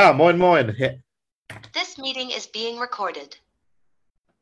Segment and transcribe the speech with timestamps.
[0.00, 0.74] Ja, moin, moin.
[1.74, 3.38] This meeting is being recorded.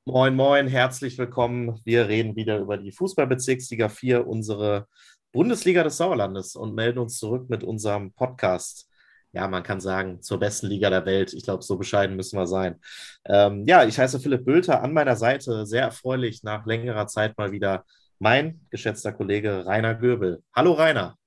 [0.06, 1.80] Moin, moin, herzlich willkommen.
[1.84, 4.86] Wir reden wieder über die Fußballbezirksliga 4, unsere
[5.32, 8.88] Bundesliga des Sauerlandes und melden uns zurück mit unserem Podcast.
[9.32, 11.32] Ja, man kann sagen, zur besten Liga der Welt.
[11.32, 12.80] Ich glaube, so bescheiden müssen wir sein.
[13.24, 17.50] Ähm, ja, ich heiße Philipp Bülter, an meiner Seite sehr erfreulich nach längerer Zeit mal
[17.50, 17.84] wieder
[18.20, 20.40] mein geschätzter Kollege Rainer Göbel.
[20.54, 21.18] Hallo Rainer.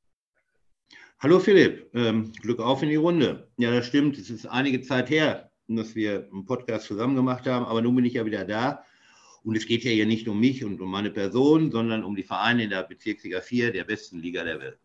[1.24, 3.48] Hallo Philipp, ähm, Glück auf in die Runde.
[3.58, 4.18] Ja, das stimmt.
[4.18, 8.06] Es ist einige Zeit her, dass wir einen Podcast zusammen gemacht haben, aber nun bin
[8.06, 8.84] ich ja wieder da.
[9.44, 12.24] Und es geht ja hier nicht um mich und um meine Person, sondern um die
[12.24, 14.80] Vereine in der Bezirksliga 4, der besten Liga der Welt.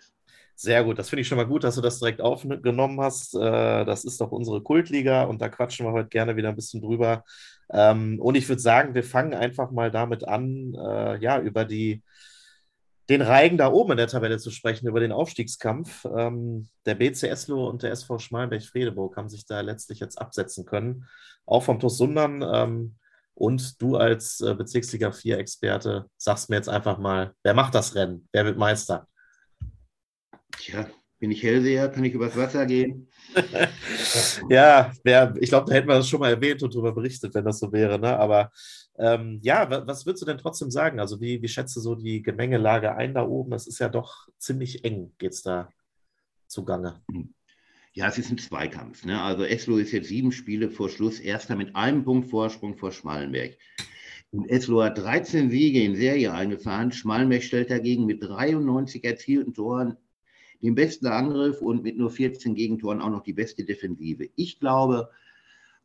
[0.55, 3.35] Sehr gut, das finde ich schon mal gut, dass du das direkt aufgenommen hast.
[3.35, 6.83] Äh, das ist doch unsere Kultliga und da quatschen wir heute gerne wieder ein bisschen
[6.83, 7.25] drüber.
[7.71, 12.03] Ähm, und ich würde sagen, wir fangen einfach mal damit an, äh, ja, über die
[13.09, 16.05] den Reigen da oben in der Tabelle zu sprechen, über den Aufstiegskampf.
[16.17, 21.07] Ähm, der BC Eslo und der SV Schmalenberg-Fredeburg haben sich da letztlich jetzt absetzen können,
[21.45, 22.43] auch vom TuS Sundern.
[22.43, 22.97] Ähm,
[23.35, 28.29] und du als äh, Bezirksliga 4-Experte sagst mir jetzt einfach mal, wer macht das Rennen?
[28.33, 29.07] Wer wird Meister?
[30.53, 30.87] Tja,
[31.19, 31.89] bin ich Hellseher?
[31.89, 33.09] Kann ich übers Wasser gehen?
[34.51, 37.45] ja, wer, ich glaube, da hätten wir das schon mal erwähnt und darüber berichtet, wenn
[37.45, 37.99] das so wäre.
[37.99, 38.19] Ne?
[38.19, 38.51] Aber
[38.99, 41.01] ähm, ja, was würdest du denn trotzdem sagen?
[41.01, 43.53] Also, wie, wie schätzt du so die Gemengelage ein da oben?
[43.53, 45.71] Es ist ja doch ziemlich eng, geht es da
[46.47, 47.03] zugange.
[47.93, 49.05] Ja, es ist ein Zweikampf.
[49.05, 49.21] Ne?
[49.21, 53.57] Also, Eslo ist jetzt sieben Spiele vor Schluss, erster mit einem Punkt Vorsprung vor Schmalenberg.
[54.31, 56.93] Und Eslo hat 13 Siege in Serie eingefahren.
[56.93, 59.97] Schmalenberg stellt dagegen mit 93 erzielten Toren
[60.63, 64.29] den besten Angriff und mit nur 14 Gegentoren auch noch die beste Defensive.
[64.37, 65.11] Ich glaube,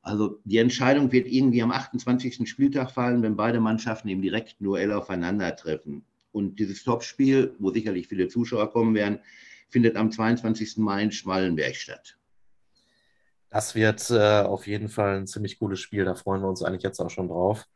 [0.02, 2.50] also die Entscheidung wird irgendwie am 28.
[2.50, 6.04] Spieltag fallen, wenn beide Mannschaften im direkten Duell aufeinandertreffen.
[6.32, 9.20] Und dieses Topspiel, wo sicherlich viele Zuschauer kommen werden,
[9.70, 10.78] findet am 22.
[10.78, 12.18] Mai in Schmallenberg statt.
[13.50, 16.06] Das wird äh, auf jeden Fall ein ziemlich cooles Spiel.
[16.06, 17.68] Da freuen wir uns eigentlich jetzt auch schon drauf.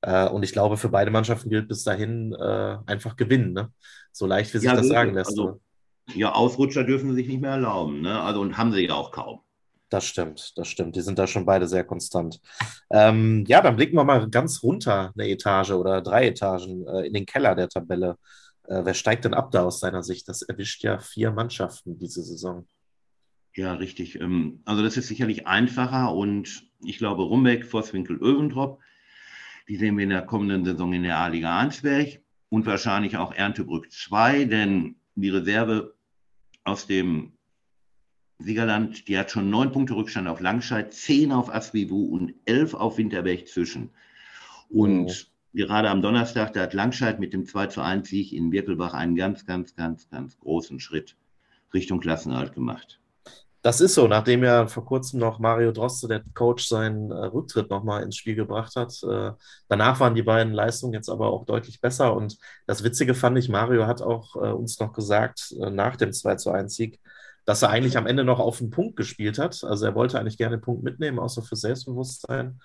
[0.00, 3.52] Äh, und ich glaube, für beide Mannschaften gilt bis dahin äh, einfach gewinnen.
[3.52, 3.72] Ne?
[4.12, 5.30] So leicht, wie sich ja, das sagen lässt.
[5.30, 5.60] Also,
[6.14, 8.02] ja, Ausrutscher dürfen sie sich nicht mehr erlauben.
[8.02, 8.20] Ne?
[8.20, 9.40] Also, und haben sie ja auch kaum.
[9.90, 10.96] Das stimmt, das stimmt.
[10.96, 12.40] Die sind da schon beide sehr konstant.
[12.90, 17.12] Ähm, ja, dann blicken wir mal ganz runter eine Etage oder drei Etagen äh, in
[17.12, 18.16] den Keller der Tabelle.
[18.66, 20.28] Äh, wer steigt denn ab da aus seiner Sicht?
[20.28, 22.66] Das erwischt ja vier Mannschaften diese Saison.
[23.54, 24.20] Ja, richtig.
[24.20, 28.80] Ähm, also das ist sicherlich einfacher und ich glaube Rumbeck, Vosswinkel, Öventrop,
[29.68, 33.92] die sehen wir in der kommenden Saison in der A-Liga Arnsberg und wahrscheinlich auch Erntebrück
[33.92, 35.93] 2, denn die Reserve
[36.64, 37.32] aus dem
[38.38, 42.98] Siegerland, die hat schon neun Punkte Rückstand auf Langscheid, zehn auf Asvivu und elf auf
[42.98, 43.90] Winterberg zwischen.
[44.68, 45.56] Und oh.
[45.56, 49.14] gerade am Donnerstag, da hat Langscheid mit dem 2 zu 1 Sieg in Birkelbach einen
[49.14, 51.16] ganz, ganz, ganz, ganz großen Schritt
[51.72, 53.00] Richtung Klassenhalt gemacht.
[53.64, 57.70] Das ist so, nachdem ja vor kurzem noch Mario Droste, der Coach, seinen äh, Rücktritt
[57.70, 59.02] nochmal ins Spiel gebracht hat.
[59.02, 59.32] Äh,
[59.68, 62.14] danach waren die beiden Leistungen jetzt aber auch deutlich besser.
[62.14, 62.36] Und
[62.66, 66.34] das Witzige fand ich, Mario hat auch äh, uns noch gesagt, äh, nach dem 2
[66.34, 67.00] zu 1 Sieg,
[67.46, 69.64] dass er eigentlich am Ende noch auf den Punkt gespielt hat.
[69.64, 72.60] Also er wollte eigentlich gerne den Punkt mitnehmen, außer für Selbstbewusstsein.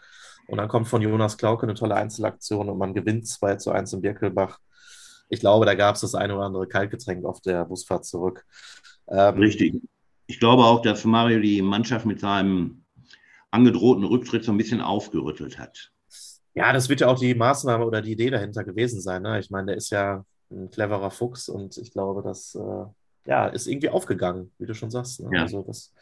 [0.50, 3.94] Und dann kommt von Jonas Klauke eine tolle Einzelaktion und man gewinnt 2 zu 1
[3.94, 4.60] in Birkelbach.
[5.30, 8.46] Ich glaube, da gab es das eine oder andere Kaltgetränk auf der Busfahrt zurück.
[9.08, 9.82] Ähm, Richtig.
[10.30, 12.84] Ich glaube auch, dass Mario die Mannschaft mit seinem
[13.50, 15.92] angedrohten Rücktritt so ein bisschen aufgerüttelt hat.
[16.54, 19.24] Ja, das wird ja auch die Maßnahme oder die Idee dahinter gewesen sein.
[19.24, 19.40] Ne?
[19.40, 22.86] Ich meine, der ist ja ein cleverer Fuchs und ich glaube, dass äh,
[23.26, 25.20] ja, ist irgendwie aufgegangen, wie du schon sagst.
[25.20, 25.32] Ne?
[25.34, 25.42] Ja.
[25.42, 25.96] Also das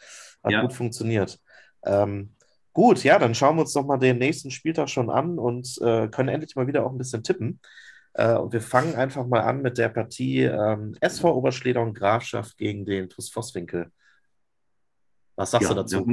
[0.44, 0.60] hat ja.
[0.60, 1.40] gut funktioniert.
[1.86, 2.34] Ähm,
[2.74, 6.08] gut, ja, dann schauen wir uns doch mal den nächsten Spieltag schon an und äh,
[6.08, 7.60] können endlich mal wieder auch ein bisschen tippen.
[8.12, 12.58] Äh, und wir fangen einfach mal an mit der Partie ähm, SV Oberschleder und Grafschaft
[12.58, 13.90] gegen den TuS Vosswinkel.
[15.38, 16.06] Was sagst ja, du dazu?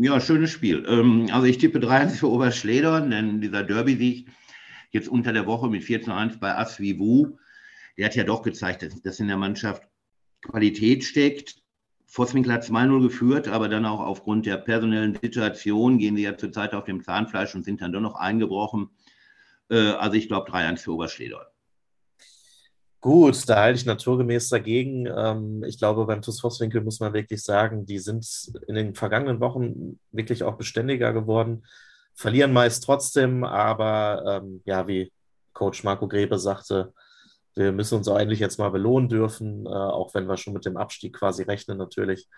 [0.00, 0.84] Ja, schönes Spiel.
[0.88, 4.28] Ähm, also ich tippe 3-1 für Oberschleder, denn dieser Derby-Sieg
[4.90, 7.36] jetzt unter der Woche mit 4 1 bei Asvivu
[8.00, 9.86] der hat ja doch gezeigt, dass, in der Mannschaft
[10.40, 11.56] Qualität steckt.
[12.06, 16.74] Vosswinkel hat 2-0 geführt, aber dann auch aufgrund der personellen Situation gehen sie ja zurzeit
[16.74, 18.88] auf dem Zahnfleisch und sind dann doch noch eingebrochen.
[19.68, 21.44] Äh, also ich glaube 3-1 für Oberschledorn.
[23.00, 25.06] Gut, da halte ich naturgemäß dagegen.
[25.06, 28.26] Ähm, ich glaube, beim TuS Vosswinkel muss man wirklich sagen, die sind
[28.68, 31.64] in den vergangenen Wochen wirklich auch beständiger geworden,
[32.14, 35.12] verlieren meist trotzdem, aber ähm, ja, wie
[35.54, 36.92] Coach Marco Grebe sagte,
[37.54, 40.76] wir müssen uns eigentlich jetzt mal belohnen dürfen, äh, auch wenn wir schon mit dem
[40.76, 42.28] Abstieg quasi rechnen natürlich.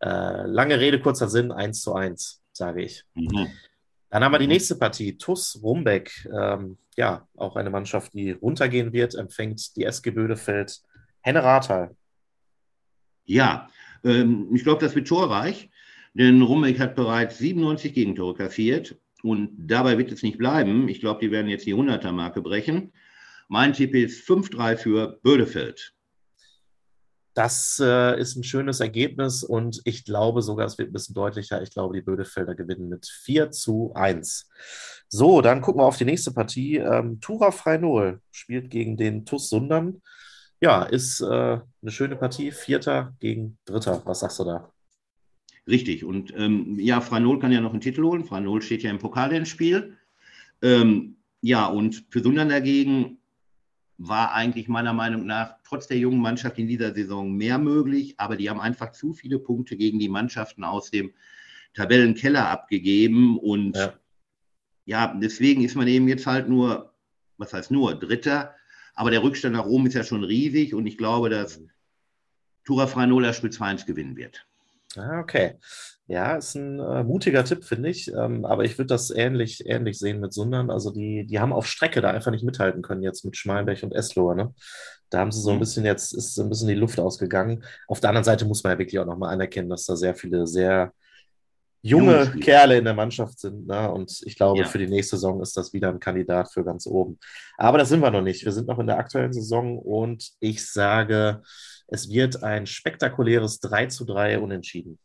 [0.00, 3.04] Äh, lange Rede, kurzer Sinn, 1 zu 1, sage ich.
[3.14, 3.48] Mhm.
[4.10, 4.52] Dann haben wir die mhm.
[4.52, 6.28] nächste Partie, TUS Rumbeck.
[6.32, 10.80] Ähm, ja, auch eine Mannschaft, die runtergehen wird, empfängt die SG Bödefeld.
[11.20, 11.94] Henne Rathal.
[13.24, 13.68] Ja,
[14.04, 15.70] ähm, ich glaube, das wird torreich.
[16.14, 20.88] Denn Rummeck hat bereits 97 Gegentore kassiert und dabei wird es nicht bleiben.
[20.88, 22.92] Ich glaube, die werden jetzt die 100er-Marke brechen.
[23.48, 25.94] Mein Tipp ist 5-3 für Bödefeld.
[27.38, 31.62] Das äh, ist ein schönes Ergebnis und ich glaube sogar, es wird ein bisschen deutlicher.
[31.62, 34.50] Ich glaube, die Bödefelder gewinnen mit 4 zu 1.
[35.06, 36.78] So, dann gucken wir auf die nächste Partie.
[36.78, 40.02] Ähm, Tura Freinol spielt gegen den TUS Sundern.
[40.60, 41.26] Ja, ist äh,
[41.60, 42.50] eine schöne Partie.
[42.50, 44.02] Vierter gegen Dritter.
[44.04, 44.72] Was sagst du da?
[45.68, 46.04] Richtig.
[46.04, 48.24] Und ähm, ja, Freinol kann ja noch einen Titel holen.
[48.24, 49.96] Freinol steht ja im Pokal ins Spiel.
[50.60, 53.17] Ähm, ja, und für Sundern dagegen
[53.98, 58.36] war eigentlich meiner Meinung nach trotz der jungen Mannschaft in dieser Saison mehr möglich, aber
[58.36, 61.12] die haben einfach zu viele Punkte gegen die Mannschaften aus dem
[61.74, 63.94] Tabellenkeller abgegeben und ja
[64.88, 66.94] ja, deswegen ist man eben jetzt halt nur,
[67.36, 68.54] was heißt nur, Dritter.
[68.94, 71.60] Aber der Rückstand nach oben ist ja schon riesig und ich glaube, dass
[72.64, 74.47] Tura Franola Spiel 2-1 gewinnen wird.
[74.96, 75.54] Ah, okay.
[76.06, 78.10] Ja, ist ein äh, mutiger Tipp, finde ich.
[78.12, 80.70] Ähm, aber ich würde das ähnlich, ähnlich sehen mit Sundern.
[80.70, 83.94] Also die, die haben auf Strecke da einfach nicht mithalten können jetzt mit Schmalenberg und
[83.94, 84.34] Eslohe.
[84.34, 84.54] Ne?
[85.10, 85.60] Da haben sie so ein mhm.
[85.60, 87.62] bisschen jetzt, ist so ein bisschen die Luft ausgegangen.
[87.88, 90.46] Auf der anderen Seite muss man ja wirklich auch nochmal anerkennen, dass da sehr viele
[90.46, 90.92] sehr
[91.82, 93.66] junge Junge Kerle in der Mannschaft sind.
[93.66, 93.90] Ne?
[93.90, 94.66] Und ich glaube, ja.
[94.66, 97.18] für die nächste Saison ist das wieder ein Kandidat für ganz oben.
[97.58, 98.44] Aber das sind wir noch nicht.
[98.44, 101.42] Wir sind noch in der aktuellen Saison und ich sage,
[101.88, 104.98] es wird ein spektakuläres 3 zu 3 unentschieden.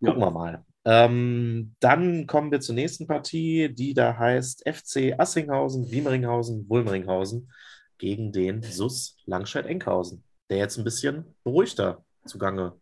[0.00, 0.26] Gucken ja.
[0.26, 0.64] wir mal.
[0.86, 7.50] Ähm, dann kommen wir zur nächsten Partie, die da heißt FC Assinghausen, Wiemeringhausen, Wulmeringhausen
[7.96, 12.74] gegen den SUS Langscheid-Enkhausen, der jetzt ein bisschen beruhigter zugange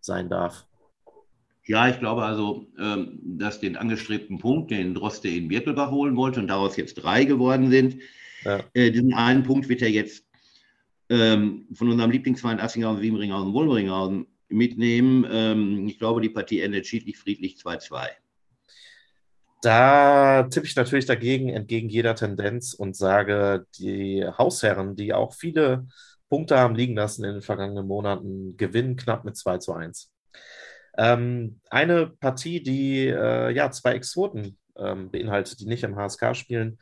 [0.00, 0.66] sein darf.
[1.66, 6.40] Ja, ich glaube also, ähm, dass den angestrebten Punkt, den Droste in Birkelbach holen wollte
[6.40, 7.96] und daraus jetzt drei geworden sind,
[8.44, 8.64] ja.
[8.72, 10.24] Äh, diesen einen Punkt wird er jetzt
[11.10, 15.26] ähm, von unserem Lieblingsverein Assinghausen, Wiemringhausen, Wolmeringhausen mitnehmen.
[15.30, 18.08] Ähm, ich glaube, die Partie endet schiedlich, friedlich 2-2.
[19.62, 25.86] Da tippe ich natürlich dagegen, entgegen jeder Tendenz und sage, die Hausherren, die auch viele
[26.30, 30.10] Punkte haben liegen lassen in den vergangenen Monaten, gewinnen knapp mit 2 zu 1.
[30.96, 36.78] Ähm, eine Partie, die äh, ja zwei Exoten ähm, beinhaltet, die nicht im HSK spielen,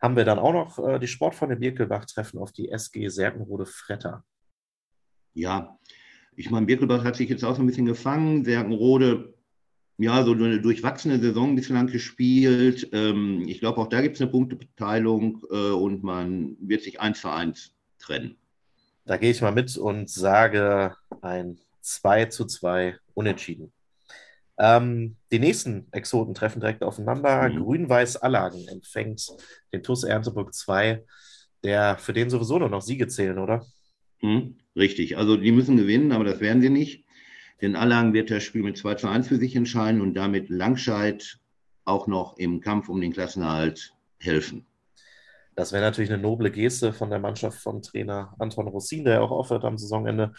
[0.00, 4.24] haben wir dann auch noch äh, die Sportfreunde Birkelbach treffen auf die SG Serkenrode Fretter.
[5.34, 5.78] Ja,
[6.36, 8.44] ich meine, Birkelbach hat sich jetzt auch so ein bisschen gefangen.
[8.44, 9.34] Serkenrode,
[9.98, 12.88] ja, so eine durchwachsene Saison bislang gespielt.
[12.92, 17.20] Ähm, ich glaube, auch da gibt es eine Punktebeteiligung äh, und man wird sich eins
[17.20, 18.36] für eins trennen.
[19.06, 23.72] Da gehe ich mal mit und sage ein 2 zu 2 unentschieden.
[24.58, 27.48] Ähm, die nächsten Exoten treffen direkt aufeinander.
[27.48, 27.64] Mhm.
[27.64, 29.26] Grün-Weiß Allagen empfängt
[29.72, 31.04] den TUS Erntebrück 2,
[31.64, 33.66] der für den sowieso nur noch Siege zählen, oder?
[34.20, 34.58] Mhm.
[34.76, 37.04] Richtig, also die müssen gewinnen, aber das werden sie nicht.
[37.62, 41.38] Denn Allagen wird das Spiel mit 2 zu 1 für sich entscheiden und damit Langscheid
[41.84, 44.66] auch noch im Kampf um den Klassenerhalt helfen.
[45.54, 49.30] Das wäre natürlich eine noble Geste von der Mannschaft von Trainer Anton Rossin, der auch
[49.30, 50.32] aufhört am Saisonende.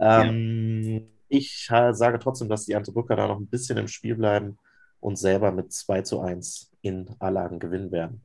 [0.00, 1.00] Ähm, ja.
[1.32, 4.58] Ich sage trotzdem, dass die Antebrücker da noch ein bisschen im Spiel bleiben
[5.00, 8.22] und selber mit 2 zu 1 in Allagen gewinnen werden.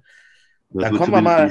[0.69, 1.49] Das dann kommen wir mal.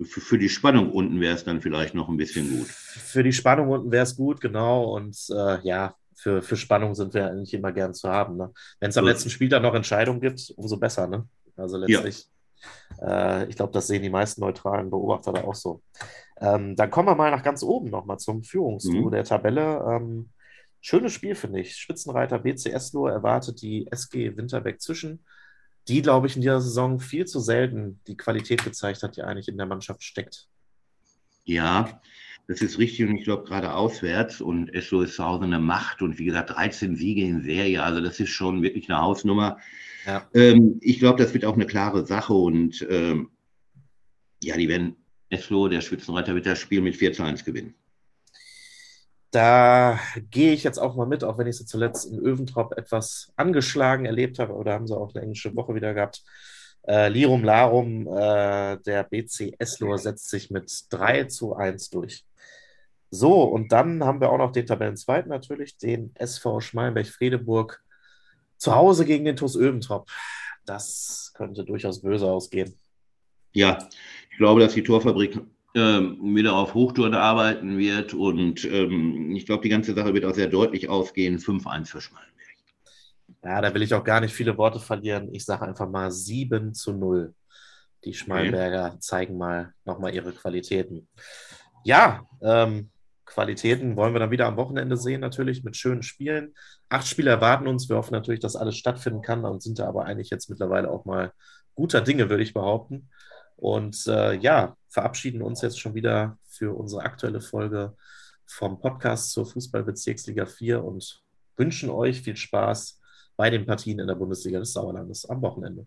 [0.00, 2.68] Für, für die Spannung unten wäre es dann vielleicht noch ein bisschen gut.
[2.68, 4.94] Für die Spannung unten wäre es gut, genau.
[4.94, 8.36] Und äh, ja, für, für Spannung sind wir eigentlich immer gern zu haben.
[8.36, 8.52] Ne?
[8.78, 11.08] Wenn es am letzten Spiel dann noch Entscheidungen gibt, umso besser.
[11.08, 11.26] Ne?
[11.56, 12.20] Also letztlich.
[12.20, 12.30] Ja
[13.00, 15.82] äh, ich glaube, das sehen die meisten neutralen Beobachter da auch so.
[16.40, 19.10] Ähm, dann kommen wir mal nach ganz oben nochmal zum Führungsduo mhm.
[19.10, 19.84] der Tabelle.
[19.88, 20.30] Ähm,
[20.80, 21.76] schönes Spiel, finde ich.
[21.76, 25.24] Spitzenreiter BCS nur erwartet die SG Winterbeck zwischen,
[25.88, 29.48] die, glaube ich, in dieser Saison viel zu selten die Qualität gezeigt hat, die eigentlich
[29.48, 30.48] in der Mannschaft steckt.
[31.44, 32.00] Ja,
[32.46, 36.02] das ist richtig und ich glaube gerade auswärts und Esso ist zu Hause eine Macht
[36.02, 39.58] und wie gesagt 13 Siege in Serie, also das ist schon wirklich eine Hausnummer.
[40.06, 40.26] Ja.
[40.34, 43.30] Ähm, ich glaube, das wird auch eine klare Sache und ähm,
[44.42, 44.96] ja, die werden
[45.30, 47.74] Eslo, der Spitzenreiter, wird das Spiel mit 4 zu 1 gewinnen.
[49.30, 49.98] Da
[50.30, 54.06] gehe ich jetzt auch mal mit, auch wenn ich sie zuletzt in Öventrop etwas angeschlagen
[54.06, 56.22] erlebt habe, oder haben sie auch eine englische Woche wieder gehabt.
[56.86, 62.24] Äh, Lirum Larum, äh, der BC Eslo setzt sich mit 3 zu 1 durch.
[63.10, 67.82] So, und dann haben wir auch noch den Tabellenzweiten natürlich, den SV Schmalenberg-Fredeburg
[68.56, 70.10] zu Hause gegen den TuS Öventrop.
[70.64, 72.78] Das könnte durchaus böse ausgehen.
[73.52, 73.78] Ja,
[74.30, 75.40] ich glaube, dass die Torfabrik
[75.74, 80.34] ähm, wieder auf Hochtouren arbeiten wird und ähm, ich glaube, die ganze Sache wird auch
[80.34, 81.38] sehr deutlich ausgehen.
[81.38, 82.28] 5-1 für Schmalenberg.
[83.44, 85.32] Ja, da will ich auch gar nicht viele Worte verlieren.
[85.32, 87.34] Ich sage einfach mal 7 zu 0.
[88.04, 88.98] Die Schmalberger okay.
[89.00, 91.08] zeigen mal nochmal ihre Qualitäten.
[91.84, 92.90] Ja, ähm,
[93.24, 96.54] Qualitäten wollen wir dann wieder am Wochenende sehen, natürlich mit schönen Spielen.
[96.88, 97.88] Acht Spiele erwarten uns.
[97.88, 101.04] Wir hoffen natürlich, dass alles stattfinden kann und sind da aber eigentlich jetzt mittlerweile auch
[101.04, 101.32] mal
[101.74, 103.10] guter Dinge, würde ich behaupten.
[103.58, 107.96] Und äh, ja, verabschieden uns jetzt schon wieder für unsere aktuelle Folge
[108.46, 111.22] vom Podcast zur Fußballbezirksliga 4 und
[111.56, 113.00] wünschen euch viel Spaß
[113.36, 115.86] bei den Partien in der Bundesliga des Sauerlandes am Wochenende.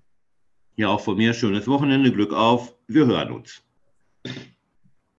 [0.75, 3.63] Ja, auch von mir schönes Wochenende, Glück auf, wir hören uns.